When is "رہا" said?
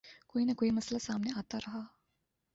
1.57-1.81